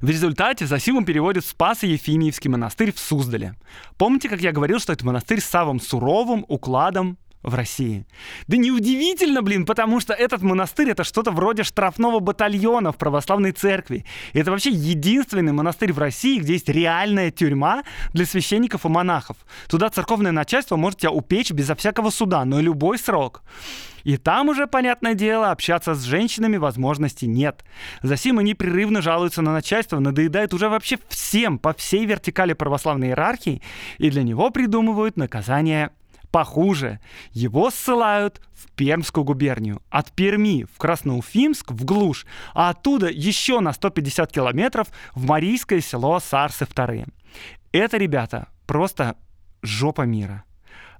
[0.00, 3.56] В результате Засиму переводят в Спасо-Ефимиевский монастырь в Суздале.
[3.98, 8.06] Помните, как я говорил, что это монастырь с самым суровым укладом в России.
[8.46, 14.04] Да неудивительно, блин, потому что этот монастырь это что-то вроде штрафного батальона в православной церкви.
[14.32, 19.36] И это вообще единственный монастырь в России, где есть реальная тюрьма для священников и монахов.
[19.68, 23.42] Туда церковное начальство может тебя упечь безо всякого суда, но любой срок.
[24.04, 27.64] И там уже, понятное дело, общаться с женщинами возможности нет.
[28.02, 33.62] Засима непрерывно жалуется на начальство, надоедает уже вообще всем по всей вертикали православной иерархии,
[33.98, 35.90] и для него придумывают наказание
[36.32, 36.98] похуже.
[37.30, 39.82] Его ссылают в Пермскую губернию.
[39.90, 46.18] От Перми в Красноуфимск в глушь, а оттуда еще на 150 километров в Марийское село
[46.18, 47.06] Сарсы вторые.
[47.70, 49.16] Это, ребята, просто
[49.62, 50.44] жопа мира.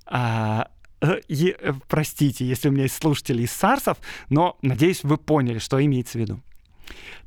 [0.07, 0.69] А,
[1.01, 5.83] э, э, простите, если у меня есть слушатели из Сарсов, но надеюсь, вы поняли, что
[5.85, 6.41] имеется в виду.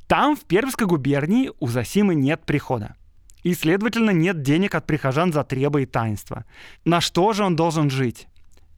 [0.06, 2.94] Там, в Пермской губернии, у Засимы нет прихода
[3.46, 6.44] и, следовательно, нет денег от прихожан за требы и таинства.
[6.84, 8.26] На что же он должен жить?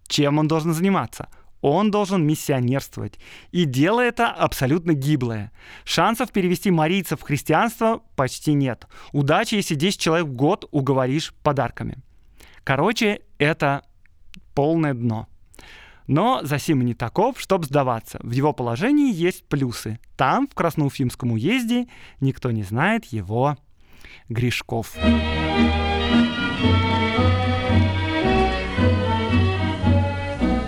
[0.09, 1.31] Чем он должен заниматься?
[1.63, 3.19] Он должен миссионерствовать.
[3.51, 5.53] И дело это абсолютно гиблое.
[5.85, 8.87] Шансов перевести марийцев в христианство почти нет.
[9.13, 11.97] Удачи, если 10 человек в год уговоришь подарками.
[12.63, 13.85] Короче, это
[14.55, 15.29] полное дно.
[16.07, 18.19] Но Засима не таков, чтобы сдаваться.
[18.23, 19.99] В его положении есть плюсы.
[20.19, 21.87] Там, в Красноуфимском уезде,
[22.21, 23.57] никто не знает его
[24.29, 24.97] грешков.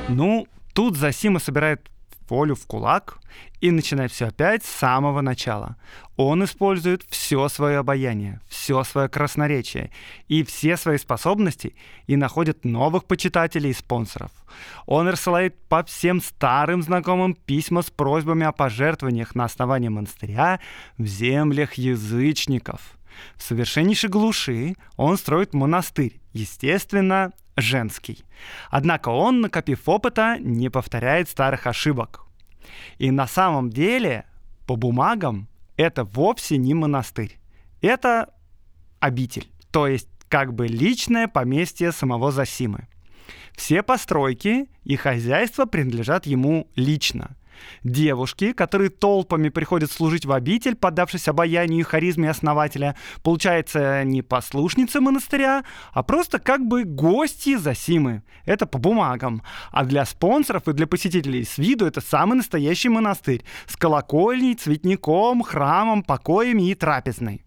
[0.09, 1.91] Ну, тут Засима собирает
[2.31, 3.19] волю в кулак
[3.61, 5.77] и начинает все опять с самого начала.
[6.17, 9.91] Он использует все свое обаяние, все свое красноречие
[10.29, 11.75] и все свои способности
[12.07, 14.31] и находит новых почитателей и спонсоров.
[14.87, 20.61] Он рассылает по всем старым знакомым письма с просьбами о пожертвованиях на основании монастыря
[20.99, 22.81] в землях язычников–
[23.37, 28.25] в совершеннейшей глуши он строит монастырь, естественно, женский.
[28.71, 32.27] Однако он, накопив опыта, не повторяет старых ошибок.
[32.99, 34.27] И на самом деле,
[34.67, 37.39] по бумагам, это вовсе не монастырь.
[37.81, 38.33] Это
[38.99, 42.87] обитель, то есть как бы личное поместье самого Засимы.
[43.57, 47.37] Все постройки и хозяйство принадлежат ему лично.
[47.85, 55.01] Девушки, которые толпами приходят служить в обитель, поддавшись обаянию и харизме основателя, получается не послушницы
[55.01, 58.23] монастыря, а просто как бы гости Засимы.
[58.45, 59.43] Это по бумагам.
[59.71, 65.43] А для спонсоров и для посетителей с виду это самый настоящий монастырь с колокольней, цветником,
[65.43, 67.45] храмом, покоями и трапезной.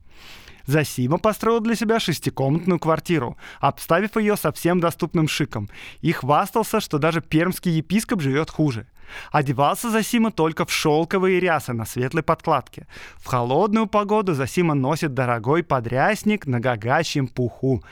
[0.65, 5.69] Засима построил для себя шестикомнатную квартиру, обставив ее совсем доступным шиком,
[6.01, 8.87] и хвастался, что даже пермский епископ живет хуже.
[9.31, 12.87] Одевался Засима только в шелковые рясы на светлой подкладке.
[13.17, 17.83] В холодную погоду Засима носит дорогой подрясник на гагачьем пуху.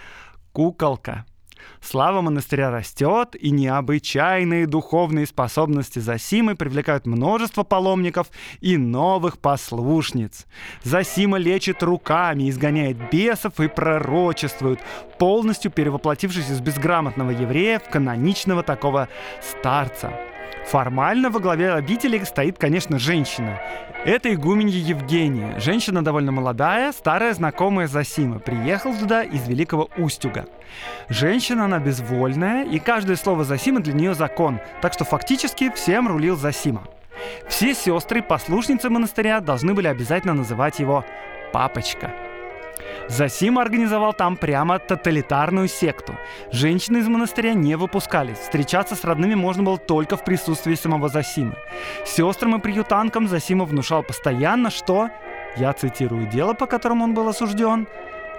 [0.52, 1.26] Куколка.
[1.82, 8.28] Слава монастыря растет, и необычайные духовные способности Засимы привлекают множество паломников
[8.60, 10.46] и новых послушниц.
[10.84, 14.80] Засима лечит руками, изгоняет бесов и пророчествует,
[15.18, 19.08] полностью перевоплотившись из безграмотного еврея в каноничного такого
[19.42, 20.31] старца.
[20.66, 23.60] Формально во главе обители стоит, конечно, женщина.
[24.06, 25.60] Это игуменья Евгения.
[25.60, 28.40] Женщина довольно молодая, старая знакомая Засима.
[28.40, 30.46] Приехал туда из Великого Устюга.
[31.10, 34.60] Женщина, она безвольная, и каждое слово Засима для нее закон.
[34.82, 36.84] Так что фактически всем рулил Засима.
[37.48, 41.06] Все сестры, послушницы монастыря должны были обязательно называть его
[41.52, 42.12] «папочка».
[43.12, 46.16] Засим организовал там прямо тоталитарную секту.
[46.54, 48.38] Женщины из монастыря не выпускались.
[48.38, 51.56] Встречаться с родными можно было только в присутствии самого Засима.
[52.06, 55.10] Сестрам и приютанкам Засима внушал постоянно, что,
[55.58, 57.86] я цитирую, дело, по которому он был осужден,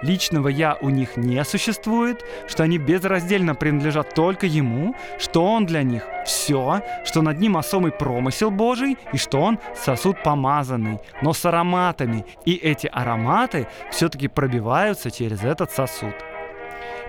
[0.03, 5.83] личного «я» у них не существует, что они безраздельно принадлежат только ему, что он для
[5.83, 11.45] них все, что над ним особый промысел Божий и что он сосуд помазанный, но с
[11.45, 16.13] ароматами, и эти ароматы все-таки пробиваются через этот сосуд.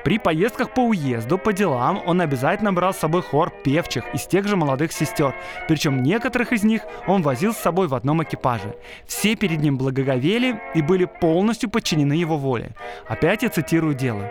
[0.04, 4.46] При поездках по уезду, по делам, он обязательно брал с собой хор певчих из тех
[4.46, 5.34] же молодых сестер,
[5.66, 8.76] причем некоторых из них он возил с собой в одном экипаже.
[9.06, 12.72] Все перед ним благоговели и были полностью подчинены его воле.
[13.08, 14.30] Опять я цитирую дело.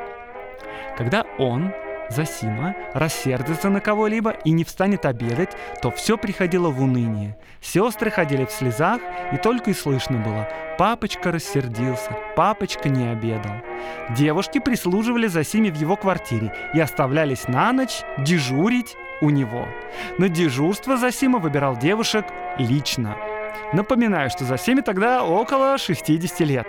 [0.95, 1.73] Когда он,
[2.13, 7.37] Засима рассердится на кого-либо и не встанет обедать, то все приходило в уныние.
[7.61, 10.47] Сестры ходили в слезах, и только и слышно было
[10.77, 13.55] «папочка рассердился, папочка не обедал».
[14.11, 19.67] Девушки прислуживали Засиме в его квартире и оставлялись на ночь дежурить у него.
[20.17, 22.25] На дежурство Засима выбирал девушек
[22.57, 23.17] лично.
[23.73, 26.67] Напоминаю, что за всеми тогда около 60 лет.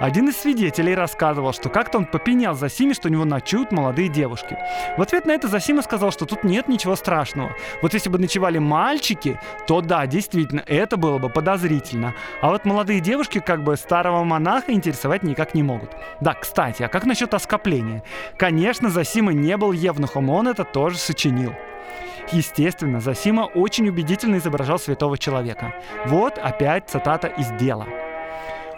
[0.00, 4.56] Один из свидетелей рассказывал, что как-то он попенял Засиме, что у него ночуют молодые девушки.
[4.96, 7.54] В ответ на это Засима сказал, что тут нет ничего страшного.
[7.82, 12.14] Вот если бы ночевали мальчики, то да, действительно, это было бы подозрительно.
[12.40, 15.90] А вот молодые девушки как бы старого монаха интересовать никак не могут.
[16.20, 18.02] Да, кстати, а как насчет оскопления?
[18.36, 21.52] Конечно, Засима не был евнухом, он это тоже сочинил.
[22.32, 25.74] Естественно, Засима очень убедительно изображал святого человека.
[26.06, 27.86] Вот опять цитата из дела.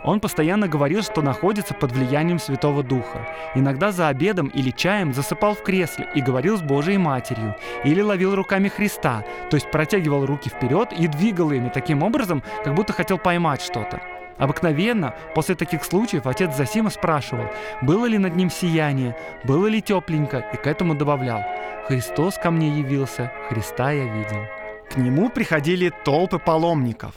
[0.05, 3.29] Он постоянно говорил, что находится под влиянием Святого Духа.
[3.55, 7.55] Иногда за обедом или чаем засыпал в кресле и говорил с Божией Матерью.
[7.85, 12.75] Или ловил руками Христа, то есть протягивал руки вперед и двигал ими таким образом, как
[12.75, 14.22] будто хотел поймать что-то.
[14.43, 17.47] Обыкновенно после таких случаев отец Засима спрашивал,
[17.81, 21.45] было ли над ним сияние, было ли тепленько, и к этому добавлял
[21.87, 24.45] «Христос ко мне явился, Христа я видел».
[24.91, 27.15] К нему приходили толпы паломников,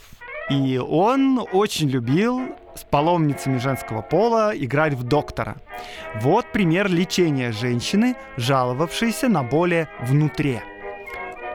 [0.50, 5.56] и он очень любил с паломницами женского пола играть в доктора.
[6.14, 10.60] Вот пример лечения женщины, жаловавшейся на боли внутри.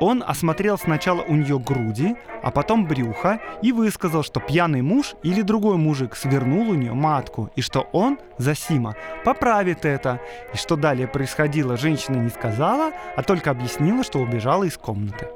[0.02, 5.44] Он осмотрел сначала у нее груди, а потом брюхо и высказал, что пьяный муж или
[5.44, 10.20] другой мужик свернул у нее матку, и что он, Засима, поправит это.
[10.56, 15.28] И что далее происходило, женщина не сказала, а только объяснила, что убежала из комнаты.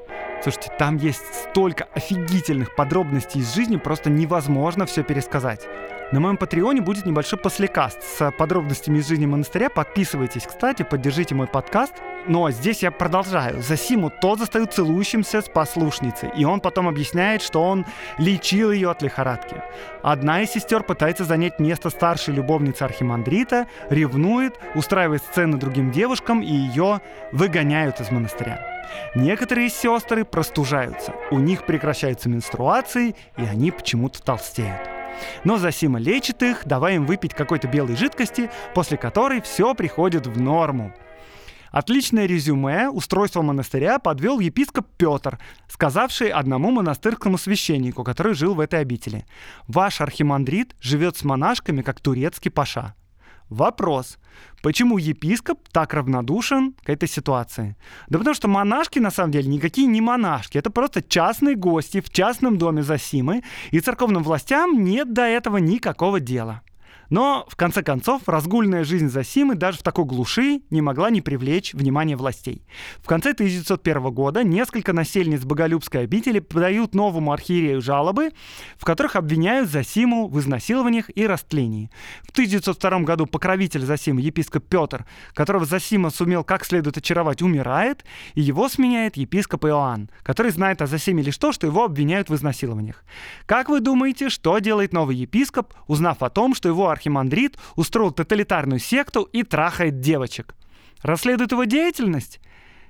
[0.42, 5.60] Слушайте, там есть столько офигительных подробностей из жизни, просто невозможно все пересказать.
[6.10, 9.70] На моем патреоне будет небольшой послекаст с подробностями из жизни монастыря.
[9.70, 11.94] Подписывайтесь, кстати, поддержите мой подкаст.
[12.28, 13.62] Но здесь я продолжаю.
[13.62, 17.86] Засиму тот застают целующимся с послушницей, и он потом объясняет, что он
[18.18, 19.62] лечил ее от лихорадки.
[20.02, 26.50] Одна из сестер пытается занять место старшей любовницы архимандрита, ревнует, устраивает сцены другим девушкам, и
[26.50, 27.00] ее
[27.30, 28.60] выгоняют из монастыря.
[29.14, 34.80] Некоторые сестры простужаются, у них прекращаются менструации, и они почему-то толстеют.
[35.44, 40.40] Но Засима лечит их, давая им выпить какой-то белой жидкости, после которой все приходит в
[40.40, 40.92] норму.
[41.76, 48.80] Отличное резюме устройства монастыря подвел епископ Петр, сказавший одному монастырскому священнику, который жил в этой
[48.80, 49.26] обители.
[49.68, 52.94] «Ваш архимандрит живет с монашками, как турецкий паша».
[53.50, 54.16] Вопрос.
[54.62, 57.76] Почему епископ так равнодушен к этой ситуации?
[58.08, 60.56] Да потому что монашки на самом деле никакие не монашки.
[60.56, 66.20] Это просто частные гости в частном доме Засимы, и церковным властям нет до этого никакого
[66.20, 66.62] дела.
[67.10, 71.74] Но, в конце концов, разгульная жизнь Засимы даже в такой глуши не могла не привлечь
[71.74, 72.66] внимание властей.
[72.98, 78.30] В конце 1901 года несколько насельниц Боголюбской обители подают новому архиерею жалобы,
[78.76, 81.90] в которых обвиняют Засиму в изнасилованиях и растлении.
[82.24, 88.04] В 1902 году покровитель Засимы, епископ Петр, которого Засима сумел как следует очаровать, умирает,
[88.34, 92.34] и его сменяет епископ Иоанн, который знает о Засиме лишь то, что его обвиняют в
[92.34, 93.04] изнасилованиях.
[93.46, 98.80] Как вы думаете, что делает новый епископ, узнав о том, что его архимандрит устроил тоталитарную
[98.80, 100.54] секту и трахает девочек.
[101.02, 102.40] Расследует его деятельность?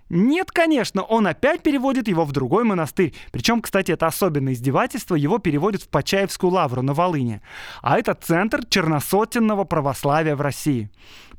[0.09, 3.13] Нет, конечно, он опять переводит его в другой монастырь.
[3.33, 7.43] Причем, кстати, это особенное издевательство, его переводят в Почаевскую лавру на Волыне.
[7.83, 10.91] А это центр черносотенного православия в России.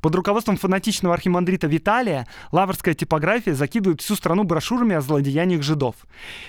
[0.02, 5.96] Под руководством фанатичного архимандрита Виталия лаврская типография закидывает всю страну брошюрами о злодеяниях жидов.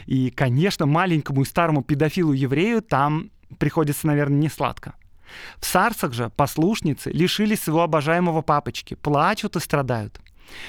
[0.05, 4.93] И, конечно, маленькому и старому педофилу-еврею там приходится, наверное, не сладко.
[5.59, 10.19] В Сарсах же послушницы лишились своего обожаемого папочки, плачут и страдают.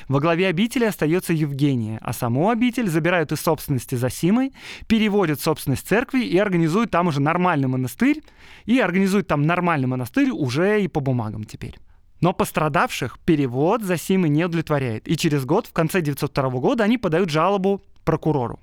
[0.08, 4.52] Во главе обители остается Евгения, а саму обитель забирают из собственности Засимой,
[4.86, 8.22] переводят собственность церкви и организуют там уже нормальный монастырь,
[8.66, 11.78] и организуют там нормальный монастырь уже и по бумагам теперь.
[12.20, 17.30] Но пострадавших перевод Засимы не удовлетворяет, и через год, в конце 1902 года, они подают
[17.30, 18.60] жалобу прокурору.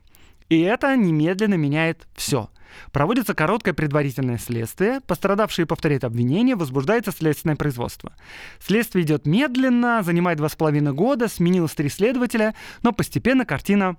[0.49, 2.49] И это немедленно меняет все.
[2.91, 8.13] Проводится короткое предварительное следствие, пострадавшие повторяют обвинение, возбуждается следственное производство.
[8.59, 13.97] Следствие идет медленно, занимает два с половиной года, сменилось три следователя, но постепенно картина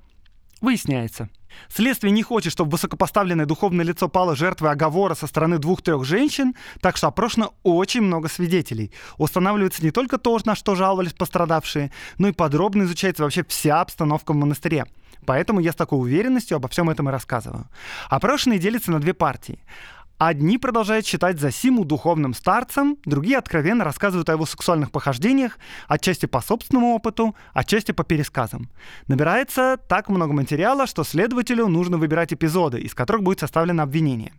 [0.61, 1.29] выясняется.
[1.69, 6.97] Следствие не хочет, чтобы высокопоставленное духовное лицо пало жертвой оговора со стороны двух-трех женщин, так
[6.97, 8.93] что опрошено очень много свидетелей.
[9.17, 14.33] Устанавливается не только то, на что жаловались пострадавшие, но и подробно изучается вообще вся обстановка
[14.33, 14.85] в монастыре.
[15.29, 17.67] Поэтому я с такой уверенностью обо всем этом и рассказываю.
[18.09, 19.59] Опрошенные делятся на две партии.
[20.17, 26.41] Одни продолжают считать Засиму духовным старцем, другие откровенно рассказывают о его сексуальных похождениях, отчасти по
[26.41, 28.71] собственному опыту, отчасти по пересказам.
[29.07, 34.33] Набирается так много материала, что следователю нужно выбирать эпизоды, из которых будет составлено обвинение.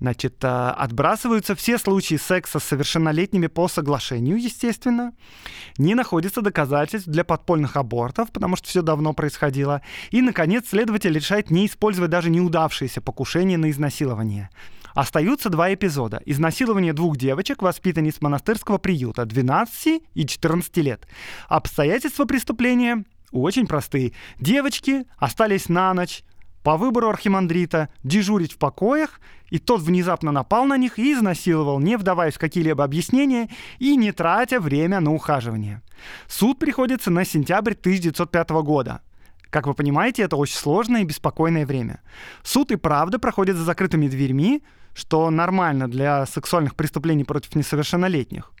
[0.00, 5.12] Значит, а, отбрасываются все случаи секса с совершеннолетними по соглашению, естественно.
[5.76, 9.82] Не находится доказательств для подпольных абортов, потому что все давно происходило.
[10.10, 14.50] И, наконец, следователь решает не использовать даже неудавшиеся покушения на изнасилование.
[14.94, 16.20] Остаются два эпизода.
[16.26, 21.06] Изнасилование двух девочек, воспитанниц монастырского приюта, 12 и 14 лет.
[21.48, 24.12] Обстоятельства преступления очень простые.
[24.40, 26.24] Девочки остались на ночь
[26.62, 31.96] по выбору архимандрита дежурить в покоях, и тот внезапно напал на них и изнасиловал, не
[31.96, 33.48] вдаваясь в какие-либо объяснения
[33.78, 35.82] и не тратя время на ухаживание.
[36.26, 39.00] Суд приходится на сентябрь 1905 года.
[39.50, 42.02] Как вы понимаете, это очень сложное и беспокойное время.
[42.42, 44.62] Суд и правда проходит за закрытыми дверьми,
[44.94, 48.52] что нормально для сексуальных преступлений против несовершеннолетних.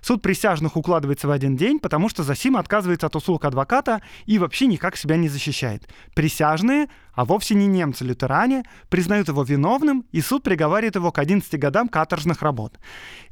[0.00, 4.66] Суд присяжных укладывается в один день, потому что Засим отказывается от услуг адвоката и вообще
[4.66, 5.88] никак себя не защищает.
[6.14, 11.88] Присяжные, а вовсе не немцы-лютеране, признают его виновным, и суд приговаривает его к 11 годам
[11.88, 12.78] каторжных работ.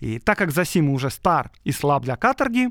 [0.00, 2.68] И так как Засим уже стар и слаб для каторги,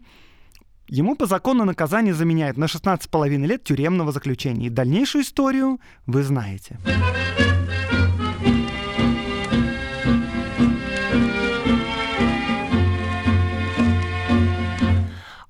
[0.88, 4.68] Ему по закону наказание заменяет на 16,5 лет тюремного заключения.
[4.68, 6.78] И дальнейшую историю вы знаете.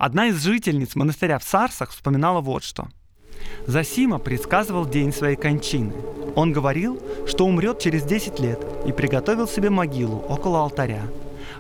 [0.05, 2.89] Одна из жительниц монастыря в Сарсах вспоминала вот что.
[3.65, 5.93] Засима предсказывал день своей кончины.
[6.35, 11.01] Он говорил, что умрет через 10 лет и приготовил себе могилу около алтаря.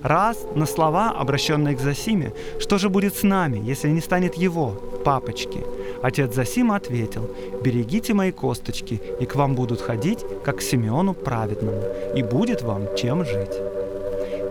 [0.03, 4.79] Раз на слова, обращенные к Засиме, что же будет с нами, если не станет его,
[5.03, 5.63] папочки?
[6.03, 7.27] Отец Засима ответил,
[7.63, 11.81] берегите мои косточки, и к вам будут ходить, как к Симеону праведному,
[12.15, 13.57] и будет вам чем жить.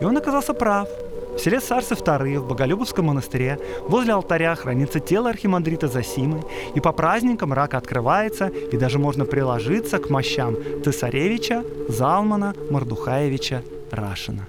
[0.01, 0.88] И он оказался прав–
[1.37, 3.59] в селе Сарсы II в Боголюбовском монастыре
[3.89, 9.99] возле алтаря хранится тело архимандрита Засимы, и по праздникам рак открывается, и даже можно приложиться
[9.99, 14.47] к мощам Тесаревича, Залмана, Мордухаевича, Рашина.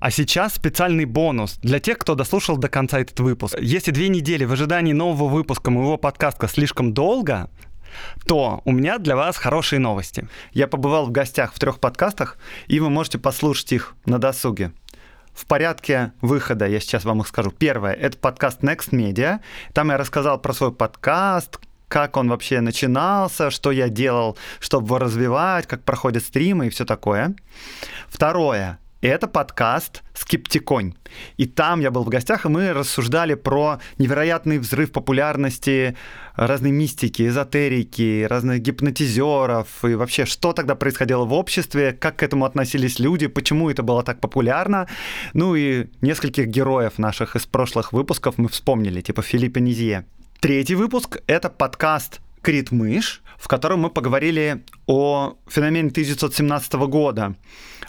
[0.00, 3.56] А сейчас специальный бонус для тех, кто дослушал до конца этот выпуск.
[3.60, 7.50] Если две недели в ожидании нового выпуска моего подкаста слишком долго,
[8.26, 10.28] то у меня для вас хорошие новости.
[10.52, 14.72] Я побывал в гостях в трех подкастах, и вы можете послушать их на досуге.
[15.32, 17.50] В порядке выхода я сейчас вам их скажу.
[17.50, 19.40] Первое— это подкаст Next Media.
[19.72, 24.98] Там я рассказал про свой подкаст, как он вообще начинался, что я делал, чтобы его
[24.98, 27.34] развивать, как проходят стримы и все такое.
[28.08, 28.78] Второе
[29.08, 30.94] это подкаст «Скептиконь».
[31.38, 35.96] И там я был в гостях, и мы рассуждали про невероятный взрыв популярности
[36.34, 42.44] разной мистики, эзотерики, разных гипнотизеров, и вообще, что тогда происходило в обществе, как к этому
[42.44, 44.86] относились люди, почему это было так популярно.
[45.32, 50.04] Ну и нескольких героев наших из прошлых выпусков мы вспомнили, типа Филиппа Низье.
[50.40, 57.34] Третий выпуск— это подкаст «Крит мышь», в котором мы поговорили о феномене 1917 года,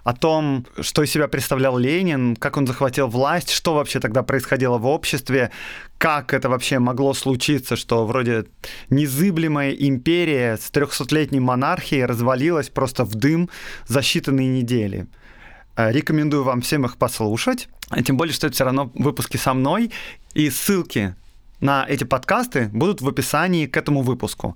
[0.04, 4.78] о том, что из себя представлял Ленин, как он захватил власть, что вообще тогда происходило
[4.78, 5.52] в обществе,
[5.98, 8.46] как это вообще могло случиться, что вроде
[8.90, 13.50] незыблемая империя с 300-летней монархией развалилась просто в дым
[13.88, 15.08] за считанные недели.
[15.76, 17.70] Э, рекомендую вам всем их послушать.
[18.06, 19.92] Тем более, что это все равно выпуски со мной.
[20.34, 21.16] И ссылки
[21.60, 24.56] на эти подкасты будут в описании к этому выпуску.